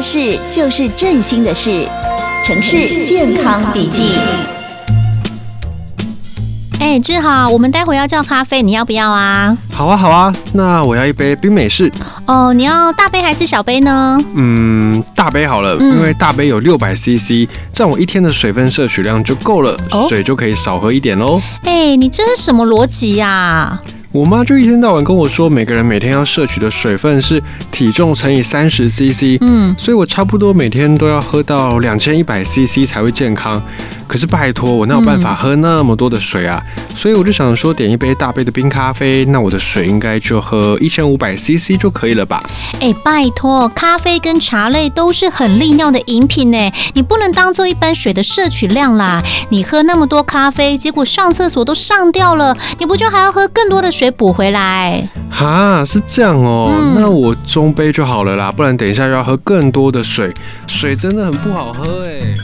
[0.00, 1.86] 的事就是振兴的事，
[2.42, 4.12] 城市健康笔记。
[6.80, 9.54] 哎，志豪，我们待会要叫咖啡，你要不要啊？
[9.70, 11.92] 好啊，好啊，那我要一杯冰美式。
[12.26, 14.18] 哦，你要大杯还是小杯呢？
[14.34, 21.38] 嗯，大杯好了，嗯、因为大杯有六百 CC，这样我一天的水分摄取量就够了，哦、水就可以少喝一点喽。
[21.64, 23.78] 哎，你这是什么逻辑呀？
[24.12, 27.40] 我妈就一天到晚跟我说，每个人每天要摄取的水分是
[27.70, 33.62] 体重乘以三十 CC，嗯，所以我差不多每天都要喝到两千一百 CC 才会健康。
[34.10, 36.60] 可是拜托，我哪有办法喝那么多的水啊？
[36.78, 42.42] 嗯、所以我就想说，点一杯大杯的冰咖啡，那我的水应该就喝一千五百 CC 就可以了吧？
[42.80, 46.58] 哎，拜托，咖啡跟茶类都是很利尿的饮品呢，
[46.92, 49.22] 你不能当做一般水的摄取量啦。
[49.50, 55.08] 你喝那么多咖啡，结果上厕所都上掉了，你不就还要喝更多的水补回来？
[55.30, 60.34] 哈，是这样哦，嗯、那我中杯就好了啦，不然等一下又要喝更多的水，
[60.66, 62.34] 水真的很不好喝哎。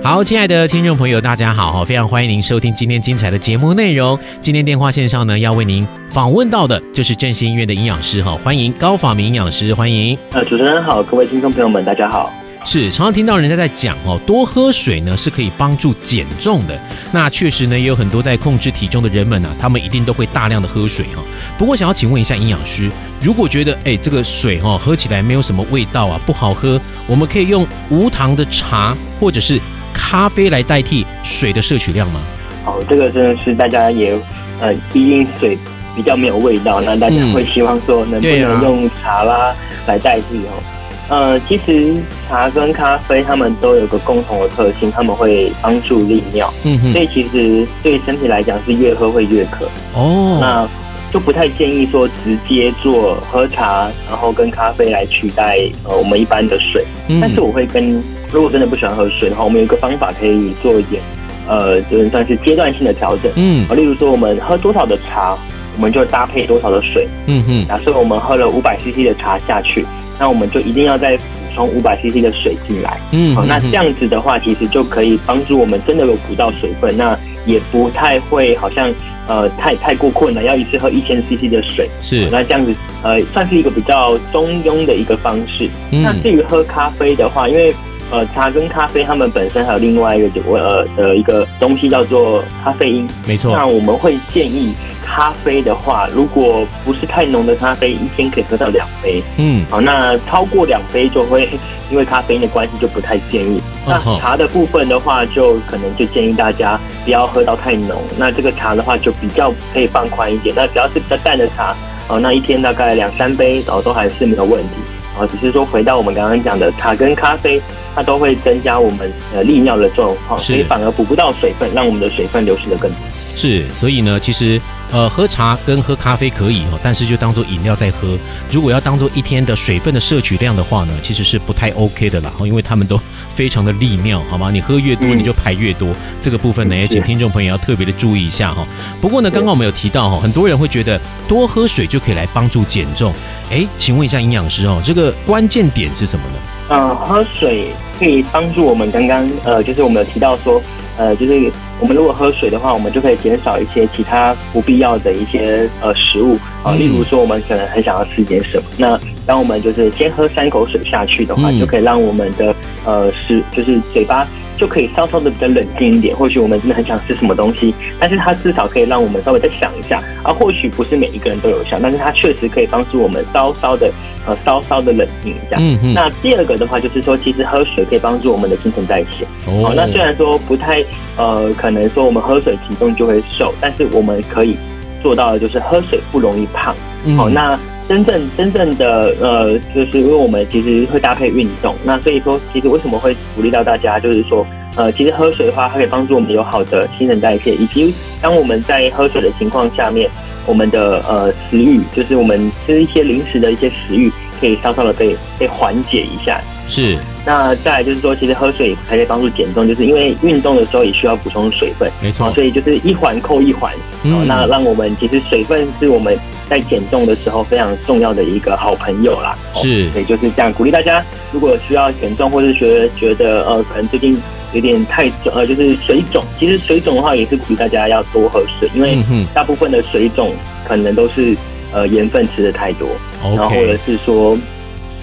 [0.00, 4.18] 好，亲爱的听众朋友，大家好，非常欢迎您收听今天精彩的节目内容。
[4.40, 10.16] 今天电话线上呢，要为您访问到的就是振兴医院的营养师哈，欢迎高法明营养师，欢迎。
[10.30, 12.32] 呃，主持人好，各位听众朋友们，大家好。
[12.64, 16.78] 是，常常听到人家在讲哦，多喝水呢是可以帮助减重的。
[17.12, 21.22] 那确实呢，也有很多在控制体重的人们呢、啊，他们一定都会大量的喝水哈。
[21.58, 29.60] 不过，想要请问一下营养师，如果觉得哎这个水哦喝起来没有什么味道啊，不好喝，我们可以用无糖的茶或者是
[29.98, 32.20] 咖啡来代替水的摄取量吗？
[32.64, 34.16] 哦，这个真的是大家也
[34.60, 35.58] 呃，毕竟水
[35.96, 39.54] 比较没有味道，那大家会希望说能不能用茶啦
[39.86, 40.62] 来代替哦。
[41.10, 41.94] 呃，其实
[42.28, 46.52] 茶跟咖啡它们都有个共同的特性，他们会帮助利尿。
[46.92, 49.66] 所以其实对身体来讲是越喝会越渴。
[49.94, 50.68] 哦，那
[51.10, 56.84] 就不太建议说直接做喝茶，然后跟咖啡来取代呃我们一般的水。
[57.08, 61.02] 嗯，但是我会跟如果真的不喜欢喝水的话，我们有一个方法可以做一点，
[61.48, 63.32] 呃，就是算是阶段性的调整。
[63.36, 65.36] 嗯，例如说我们喝多少的茶，
[65.76, 67.08] 我们就搭配多少的水。
[67.26, 69.84] 嗯哼，假设我们喝了五百 CC 的茶下去。
[70.20, 71.22] 那我们就一定要再补
[71.58, 78.94] 充五百 CC 的水进来，嗯，好，那这样子的话，其实就可以帮助我们真的有补到水分，那也不太会好像
[79.26, 85.68] 呃太太过困难，要一次喝一千 CC 的水，是，那这样子呃算是一个比较中庸的一个方式。
[85.90, 87.74] 嗯，那至于喝咖啡的话，因为
[88.10, 94.74] 呃茶跟咖啡它们本身还有另外一个呃的一个东西叫做咖啡因，没错，那我们会建议。
[95.10, 99.22] 咖啡的话，如果不是太浓的咖啡，一天可以喝到两杯。
[99.38, 101.48] 嗯，好，那超过两杯就会
[101.90, 103.58] 因为咖啡因的关系就不太建议。
[103.86, 108.02] 那茶的部分的话，就可能就建议大家不要喝到太浓。
[108.18, 110.54] 那这个茶的话，就比较可以放宽一点。
[110.54, 111.74] 那只要是比较淡的茶，
[112.08, 114.74] 哦，那一天大概两三杯，然后都还是没有问题。
[115.18, 117.60] 啊，只是说回到我们刚刚讲的茶跟咖啡，
[117.94, 122.98] 它都会增加我们呃利尿的状况，所以反而补不到水分，让我们的水分流失得更多。
[123.36, 124.60] 是，所以呢，其实。
[124.90, 128.16] 呃，喝茶跟喝咖啡可以哦，但是就当做饮料在喝。
[128.50, 132.32] 如果要当做一天的水分的摄取量的话呢，其实是不太 OK 的啦。
[132.40, 132.98] 因为他们都
[133.38, 134.50] 非常的利尿，好吗？
[134.50, 135.90] 你喝越多，你就排越多。
[135.90, 138.66] 嗯、这个部分呢，也请听众朋友要特别的注意一下哈。
[139.00, 143.14] 不过呢，刚刚我们有提到哈，很多人会觉得多喝水就可以来帮助减重。
[143.48, 146.57] 哎，请问一下营养师哦，这个关键点是什么呢？
[146.68, 150.60] 呃，喝水可以帮助我们刚刚呃，就是我们有提到说。
[151.00, 151.48] 呃，就是
[151.78, 162.52] 我们如果喝水的话，我们就可以减少一些其他不必要的一些呃食物啊，例如说我们可能很想要吃点什么，那当我们就是先喝三口水下去的话，就可以让我们的
[162.84, 164.26] 呃食就是嘴巴。
[164.58, 166.14] 就可以稍稍的比较冷静一点。
[166.16, 170.02] 或许我们真的很想吃什么东西，但是它至少可以让我们稍微再想一下。
[170.24, 173.90] 而或许不是每一个人都有效，但是它确实可以帮助我们稍稍的
[174.26, 175.56] 呃稍稍的冷静一下。
[175.60, 175.94] 嗯嗯。
[175.94, 179.24] 那第二个的话就是说，其实喝水可以帮助我们的新陈代谢。
[179.46, 179.72] 哦。
[179.74, 180.84] 那虽然说不太
[181.16, 184.56] 呃可能说我们喝水体重就会瘦，但是我们可以
[185.02, 186.74] 做到的就是喝水不容易胖。
[187.16, 187.58] 好，那。
[187.88, 194.46] 真正真正的呃，就是因为我们其实会搭配运动，那所以说其实为什么会鼓励到大家，就是说
[194.76, 200.08] 呃，其实喝水的话，它可以帮助我们有好的新陈代谢，以及当我们在喝水的情况下面，
[200.44, 206.38] 我们的呃食欲，就是我们吃一些零食的一些食欲，可以稍稍的被被缓解一下。
[206.68, 206.96] 是。
[207.28, 212.32] 那再来就是说，其实喝水还可以帮助减重，就是因为运动的时候也需要补充水分，没错。
[212.32, 213.70] 所以就是一环扣一环，
[214.02, 219.36] 嗯，那让我们其实水分是我们在减重的时候非常重要的一个好朋友啦。
[219.54, 224.18] 是，所以就是这样鼓励大家，如果需要减重或是觉得觉得呃可能最近
[224.54, 228.96] 有点太重呃就是水肿，其实水肿的话也是鼓励大家要多喝水，因为
[229.34, 230.34] 大部分的水肿
[230.66, 231.36] 可能都是
[231.74, 232.88] 呃盐分吃的太多，
[233.22, 234.34] 然后或者是说。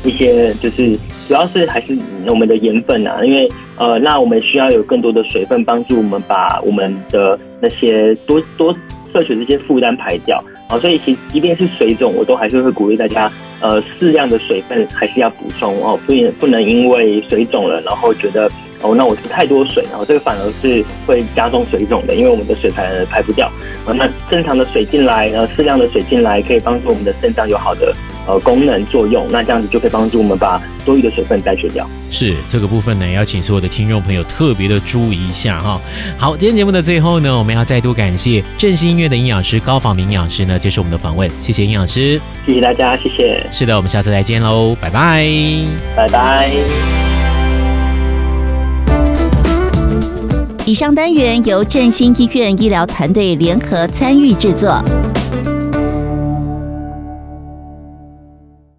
[0.05, 0.97] 一些就是
[1.27, 1.97] 主要是还是
[2.27, 8.73] 我们的盐分啊，因为呃，那我们需要有更多的水分帮助我们把我们的那些多多
[9.11, 18.49] 摄取这些负担排掉啊，所以其即便是水肿，我都还是会鼓励大家呃适量的水分还是要补充哦，不不能因为水肿了，然后觉得。
[18.81, 23.47] 哦，那我吃太多水，然后这个反而是会加重水肿的，因为我们的水排排不掉。
[23.83, 27.91] 啊，那正常的水进来，呃，适量的水进来，可以帮助我们的肾脏有好的
[28.27, 29.25] 呃功能作用。
[29.29, 31.87] 那这样子就可以帮助我们把多余的水分代谢掉。
[32.11, 35.81] 是这个部分呢，要请所有的听众朋友特别的注意一下哈。
[36.17, 43.45] 好，今天节目的最后呢，我们要再度感谢振兴医院的营养师高仿明营养师呢接受我们的访问，谢谢营养师，谢谢大家，谢谢。
[43.51, 45.27] 是的，我们下次再见喽，拜拜，
[45.95, 46.49] 拜拜。
[50.65, 54.83] 以上单元由振兴医院医疗团队联合参与制作。